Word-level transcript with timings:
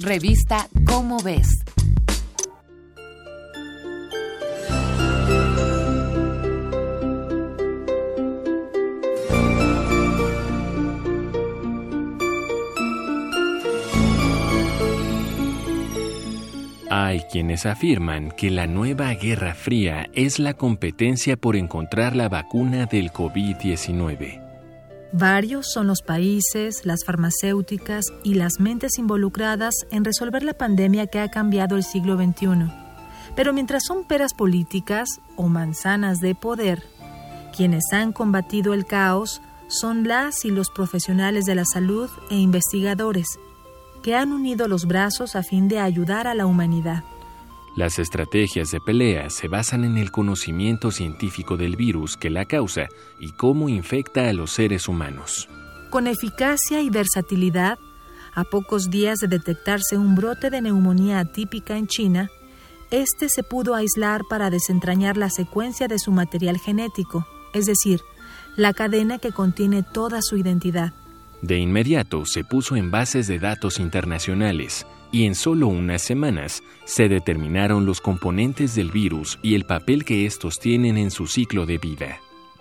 Revista 0.00 0.68
Cómo 0.86 1.18
ves. 1.22 1.48
Hay 16.90 17.22
quienes 17.30 17.64
afirman 17.64 18.32
que 18.32 18.50
la 18.50 18.66
nueva 18.66 19.14
Guerra 19.14 19.54
Fría 19.54 20.08
es 20.12 20.40
la 20.40 20.54
competencia 20.54 21.36
por 21.36 21.54
encontrar 21.54 22.16
la 22.16 22.28
vacuna 22.28 22.86
del 22.86 23.12
COVID-19. 23.12 24.43
Varios 25.16 25.70
son 25.72 25.86
los 25.86 26.02
países, 26.02 26.84
las 26.84 27.04
farmacéuticas 27.04 28.06
y 28.24 28.34
las 28.34 28.58
mentes 28.58 28.98
involucradas 28.98 29.72
en 29.92 30.04
resolver 30.04 30.42
la 30.42 30.54
pandemia 30.54 31.06
que 31.06 31.20
ha 31.20 31.30
cambiado 31.30 31.76
el 31.76 31.84
siglo 31.84 32.16
XXI. 32.16 32.68
Pero 33.36 33.52
mientras 33.52 33.84
son 33.84 34.02
peras 34.02 34.34
políticas 34.34 35.08
o 35.36 35.46
manzanas 35.46 36.18
de 36.18 36.34
poder, 36.34 36.82
quienes 37.56 37.84
han 37.92 38.12
combatido 38.12 38.74
el 38.74 38.86
caos 38.86 39.40
son 39.68 40.08
las 40.08 40.44
y 40.44 40.50
los 40.50 40.68
profesionales 40.70 41.44
de 41.44 41.54
la 41.54 41.64
salud 41.64 42.10
e 42.28 42.34
investigadores, 42.34 43.38
que 44.02 44.16
han 44.16 44.32
unido 44.32 44.66
los 44.66 44.84
brazos 44.84 45.36
a 45.36 45.44
fin 45.44 45.68
de 45.68 45.78
ayudar 45.78 46.26
a 46.26 46.34
la 46.34 46.46
humanidad. 46.46 47.04
Las 47.76 47.98
estrategias 47.98 48.70
de 48.70 48.78
pelea 48.80 49.30
se 49.30 49.48
basan 49.48 49.84
en 49.84 49.98
el 49.98 50.12
conocimiento 50.12 50.92
científico 50.92 51.56
del 51.56 51.74
virus 51.74 52.16
que 52.16 52.30
la 52.30 52.44
causa 52.44 52.88
y 53.18 53.32
cómo 53.32 53.68
infecta 53.68 54.28
a 54.28 54.32
los 54.32 54.52
seres 54.52 54.86
humanos. 54.86 55.48
Con 55.90 56.06
eficacia 56.06 56.80
y 56.82 56.90
versatilidad, 56.90 57.78
a 58.32 58.44
pocos 58.44 58.90
días 58.90 59.18
de 59.18 59.26
detectarse 59.26 59.98
un 59.98 60.14
brote 60.14 60.50
de 60.50 60.60
neumonía 60.60 61.18
atípica 61.18 61.76
en 61.76 61.88
China, 61.88 62.30
este 62.92 63.28
se 63.28 63.42
pudo 63.42 63.74
aislar 63.74 64.22
para 64.30 64.50
desentrañar 64.50 65.16
la 65.16 65.30
secuencia 65.30 65.88
de 65.88 65.98
su 65.98 66.12
material 66.12 66.58
genético, 66.58 67.26
es 67.54 67.66
decir, 67.66 68.02
la 68.56 68.72
cadena 68.72 69.18
que 69.18 69.32
contiene 69.32 69.82
toda 69.82 70.20
su 70.22 70.36
identidad. 70.36 70.92
De 71.42 71.58
inmediato 71.58 72.24
se 72.24 72.44
puso 72.44 72.76
en 72.76 72.92
bases 72.92 73.26
de 73.26 73.40
datos 73.40 73.80
internacionales 73.80 74.86
y 75.14 75.26
en 75.26 75.36
solo 75.36 75.68
unas 75.68 76.02
semanas 76.02 76.64
se 76.86 77.08
determinaron 77.08 77.86
los 77.86 78.00
componentes 78.00 78.74
del 78.74 78.90
virus 78.90 79.38
y 79.42 79.54
el 79.54 79.64
papel 79.64 80.04
que 80.04 80.26
estos 80.26 80.58
tienen 80.58 80.98
en 80.98 81.12
su 81.12 81.28
ciclo 81.28 81.66
de 81.66 81.78
vida. 81.78 82.18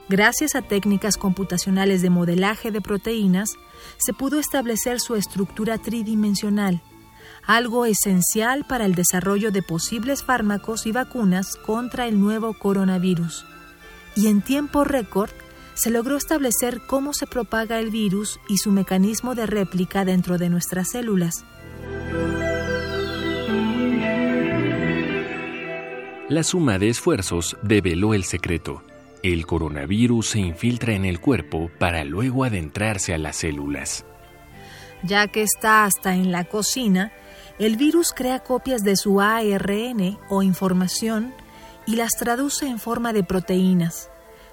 Gracias 0.08 0.54
a 0.54 0.62
técnicas 0.62 1.18
computacionales 1.18 2.04
de 2.04 2.12
modelaje 2.12 2.70
de 2.70 2.80
proteínas, 2.80 3.50
se 3.98 4.14
pudo 4.14 4.40
establecer 4.40 5.00
su 5.00 5.16
estructura 5.16 5.80
tridimensional, 5.80 6.84
algo 7.48 7.88
esencial 7.88 8.68
para 8.70 8.86
el 8.86 8.94
desarrollo 8.94 9.50
de 9.50 9.64
posibles 9.64 10.24
fármacos 10.24 10.86
y 10.86 10.92
vacunas 10.92 11.56
contra 11.56 12.06
el 12.06 12.20
nuevo 12.20 12.54
coronavirus. 12.54 13.48
Y 14.16 14.28
en 14.28 14.44
tiempo 14.44 14.84
récord, 14.84 15.32
se 15.74 15.90
logró 15.90 16.18
establecer 16.18 16.82
cómo 16.86 17.14
se 17.16 17.26
propaga 17.26 17.80
el 17.80 17.90
virus 17.90 18.40
y 18.48 18.58
su 18.60 18.72
mecanismo 18.72 19.34
de 19.34 19.48
réplica 19.48 20.06
dentro 20.06 20.38
de 20.38 20.50
nuestras 20.50 20.92
células. 20.92 21.46
La 26.30 26.42
suma 26.44 26.80
de 26.80 26.88
esfuerzos 26.88 27.58
develó 27.64 28.14
el 28.14 28.24
secreto. 28.24 28.82
El 29.24 29.46
coronavirus 29.46 30.30
se 30.30 30.40
infiltra 30.40 30.94
en 30.94 31.04
el 31.04 31.20
cuerpo 31.20 31.70
para 31.80 32.06
luego 32.06 32.46
adentrarse 32.46 33.14
a 33.14 33.18
las 33.18 33.36
células. 33.36 34.06
Ya 35.04 35.28
que 35.28 35.42
está 35.42 35.84
hasta 35.84 36.16
en 36.16 36.32
la 36.32 36.46
cocina, 36.46 37.12
el 37.60 37.76
virus 37.76 38.14
crea 38.16 38.40
copias 38.40 38.84
de 38.84 38.96
su 38.96 39.20
ARN 39.20 40.18
o 40.30 40.44
información 40.44 41.34
y 41.86 41.98
las 41.98 42.12
traduce 42.12 42.68
en 42.68 42.80
forma 42.80 43.12
de 43.12 43.26
proteínas, 43.26 44.10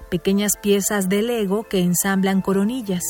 pequeñas 0.09 0.57
piezas 0.61 1.07
de 1.07 1.21
Lego 1.21 1.63
que 1.69 1.79
ensamblan 1.79 2.41
coronillas. 2.41 3.03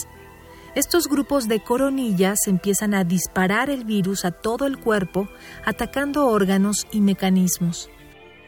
Estos 0.76 1.08
grupos 1.08 1.48
de 1.48 1.64
coronillas 1.64 2.38
empiezan 2.46 2.94
a 2.94 3.06
disparar 3.06 3.72
el 3.72 3.86
virus 3.86 4.24
a 4.24 4.30
todo 4.30 4.68
el 4.68 4.78
cuerpo, 4.78 5.28
atacando 5.66 6.28
órganos 6.28 6.86
y 6.92 7.02
mecanismos. 7.02 7.90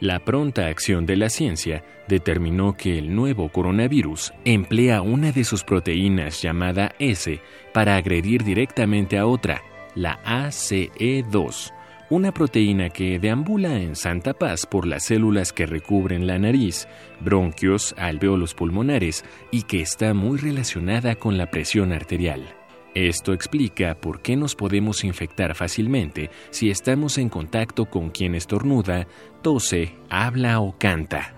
La 0.04 0.18
pronta 0.18 0.66
acción 0.66 1.06
de 1.06 1.16
la 1.16 1.30
ciencia 1.30 1.82
determinó 2.08 2.76
que 2.76 2.98
el 2.98 3.14
nuevo 3.14 3.48
coronavirus 3.48 4.34
emplea 4.44 5.00
una 5.00 5.32
de 5.32 5.44
sus 5.44 5.64
proteínas 5.64 6.42
llamada 6.42 6.94
S 6.98 7.40
para 7.72 7.96
agredir 7.96 8.44
directamente 8.44 9.16
a 9.16 9.24
otra, 9.24 9.62
la 9.94 10.22
ACE2, 10.24 11.72
una 12.10 12.34
proteína 12.34 12.90
que 12.90 13.18
deambula 13.18 13.80
en 13.80 13.96
santa 13.96 14.34
paz 14.34 14.66
por 14.66 14.86
las 14.86 15.04
células 15.04 15.54
que 15.54 15.64
recubren 15.64 16.26
la 16.26 16.38
nariz, 16.38 16.86
bronquios, 17.20 17.94
alveolos 17.96 18.52
pulmonares 18.52 19.24
y 19.50 19.62
que 19.62 19.80
está 19.80 20.12
muy 20.12 20.36
relacionada 20.36 21.14
con 21.14 21.38
la 21.38 21.50
presión 21.50 21.94
arterial. 21.94 22.42
Esto 22.94 23.32
explica 23.32 23.96
por 23.96 24.22
qué 24.22 24.36
nos 24.36 24.54
podemos 24.54 25.02
infectar 25.02 25.56
fácilmente 25.56 26.30
si 26.50 26.70
estamos 26.70 27.18
en 27.18 27.28
contacto 27.28 27.86
con 27.86 28.10
quien 28.10 28.36
estornuda, 28.36 29.08
tose, 29.42 29.94
habla 30.08 30.60
o 30.60 30.78
canta. 30.78 31.34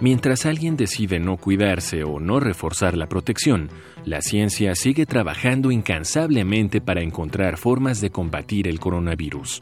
Mientras 0.00 0.46
alguien 0.46 0.78
decide 0.78 1.20
no 1.20 1.36
cuidarse 1.36 2.04
o 2.04 2.18
no 2.18 2.40
reforzar 2.40 2.96
la 2.96 3.06
protección, 3.06 3.68
la 4.06 4.22
ciencia 4.22 4.74
sigue 4.74 5.04
trabajando 5.04 5.70
incansablemente 5.70 6.80
para 6.80 7.02
encontrar 7.02 7.58
formas 7.58 8.00
de 8.00 8.08
combatir 8.08 8.66
el 8.66 8.80
coronavirus. 8.80 9.60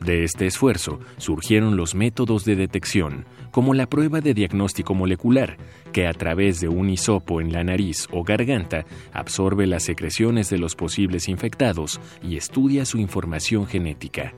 De 0.00 0.24
este 0.24 0.46
esfuerzo 0.46 1.00
surgieron 1.16 1.76
los 1.76 1.94
métodos 1.94 2.44
de 2.44 2.56
detección, 2.56 3.24
como 3.50 3.74
la 3.74 3.86
prueba 3.86 4.20
de 4.20 4.34
diagnóstico 4.34 4.94
molecular, 4.94 5.56
que 5.92 6.06
a 6.06 6.12
través 6.12 6.60
de 6.60 6.68
un 6.68 6.88
hisopo 6.88 7.40
en 7.40 7.52
la 7.52 7.64
nariz 7.64 8.06
o 8.12 8.22
garganta 8.22 8.84
absorbe 9.12 9.66
las 9.66 9.84
secreciones 9.84 10.50
de 10.50 10.58
los 10.58 10.76
posibles 10.76 11.28
infectados 11.28 12.00
y 12.22 12.36
estudia 12.36 12.84
su 12.84 12.98
información 12.98 13.66
genética. 13.66 14.34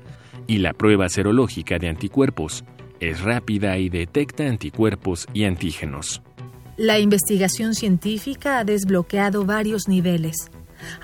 Y 0.46 0.58
la 0.58 0.72
prueba 0.72 1.08
serológica 1.08 1.78
de 1.78 1.88
anticuerpos 1.88 2.64
es 2.98 3.20
rápida 3.20 3.78
y 3.78 3.88
detecta 3.88 4.46
anticuerpos 4.46 5.26
y 5.32 5.44
antígenos. 5.44 6.22
La 6.76 6.98
investigación 6.98 7.74
científica 7.74 8.58
ha 8.58 8.64
desbloqueado 8.64 9.44
varios 9.44 9.88
niveles. 9.88 10.50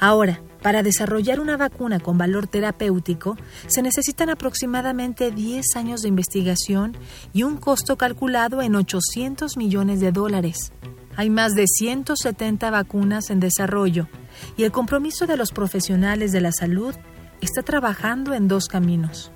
Ahora, 0.00 0.40
para 0.62 0.82
desarrollar 0.82 1.40
una 1.40 1.56
vacuna 1.56 2.00
con 2.00 2.18
valor 2.18 2.46
terapéutico, 2.46 3.36
se 3.66 3.82
necesitan 3.82 4.30
aproximadamente 4.30 5.30
10 5.30 5.64
años 5.76 6.02
de 6.02 6.08
investigación 6.08 6.96
y 7.32 7.42
un 7.42 7.56
costo 7.56 7.96
calculado 7.96 8.62
en 8.62 8.74
800 8.74 9.56
millones 9.56 10.00
de 10.00 10.12
dólares. 10.12 10.72
Hay 11.16 11.30
más 11.30 11.54
de 11.54 11.66
170 11.66 12.70
vacunas 12.70 13.30
en 13.30 13.40
desarrollo 13.40 14.08
y 14.56 14.64
el 14.64 14.72
compromiso 14.72 15.26
de 15.26 15.36
los 15.36 15.50
profesionales 15.50 16.32
de 16.32 16.40
la 16.40 16.52
salud 16.52 16.94
está 17.40 17.62
trabajando 17.62 18.34
en 18.34 18.48
dos 18.48 18.68
caminos. 18.68 19.32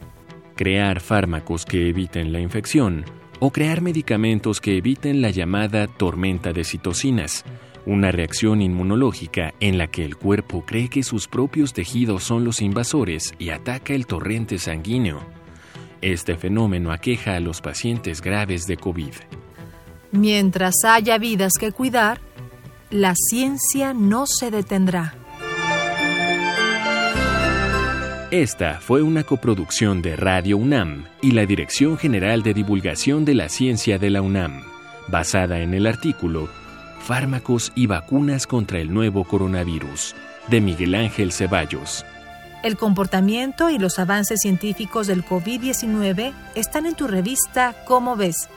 Crear 0.56 1.00
fármacos 1.00 1.64
que 1.64 1.88
eviten 1.88 2.32
la 2.32 2.40
infección 2.40 3.04
o 3.38 3.50
crear 3.50 3.80
medicamentos 3.80 4.60
que 4.60 4.76
eviten 4.76 5.22
la 5.22 5.30
llamada 5.30 5.86
tormenta 5.86 6.52
de 6.52 6.64
citocinas, 6.64 7.44
una 7.86 8.12
reacción 8.12 8.62
inmunológica 8.62 9.54
en 9.60 9.78
la 9.78 9.86
que 9.86 10.04
el 10.04 10.16
cuerpo 10.16 10.64
cree 10.66 10.88
que 10.88 11.02
sus 11.02 11.28
propios 11.28 11.72
tejidos 11.72 12.24
son 12.24 12.44
los 12.44 12.60
invasores 12.60 13.34
y 13.38 13.50
ataca 13.50 13.94
el 13.94 14.06
torrente 14.06 14.58
sanguíneo. 14.58 15.20
Este 16.00 16.36
fenómeno 16.36 16.92
aqueja 16.92 17.36
a 17.36 17.40
los 17.40 17.60
pacientes 17.60 18.20
graves 18.20 18.66
de 18.66 18.76
COVID. 18.76 19.12
Mientras 20.12 20.74
haya 20.84 21.18
vidas 21.18 21.52
que 21.58 21.72
cuidar, 21.72 22.20
la 22.90 23.14
ciencia 23.14 23.94
no 23.94 24.26
se 24.26 24.50
detendrá. 24.50 25.14
Esta 28.30 28.80
fue 28.80 29.02
una 29.02 29.24
coproducción 29.24 30.02
de 30.02 30.14
Radio 30.14 30.56
UNAM 30.56 31.06
y 31.20 31.32
la 31.32 31.46
Dirección 31.46 31.98
General 31.98 32.44
de 32.44 32.54
Divulgación 32.54 33.24
de 33.24 33.34
la 33.34 33.48
Ciencia 33.48 33.98
de 33.98 34.08
la 34.08 34.22
UNAM, 34.22 34.62
basada 35.08 35.58
en 35.60 35.74
el 35.74 35.86
artículo 35.86 36.48
Fármacos 37.10 37.72
y 37.74 37.88
vacunas 37.88 38.46
contra 38.46 38.78
el 38.78 38.94
nuevo 38.94 39.24
coronavirus, 39.24 40.14
de 40.46 40.60
Miguel 40.60 40.94
Ángel 40.94 41.32
Ceballos. 41.32 42.04
El 42.62 42.76
comportamiento 42.76 43.68
y 43.68 43.80
los 43.80 43.98
avances 43.98 44.38
científicos 44.42 45.08
del 45.08 45.24
COVID-19 45.24 46.32
están 46.54 46.86
en 46.86 46.94
tu 46.94 47.08
revista 47.08 47.74
Cómo 47.84 48.14
ves. 48.14 48.48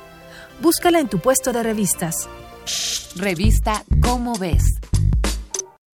Búscala 0.61 0.99
en 0.99 1.07
tu 1.07 1.17
puesto 1.17 1.51
de 1.51 1.63
revistas. 1.63 2.29
Revista 3.15 3.83
Cómo 4.03 4.37
ves 4.37 4.82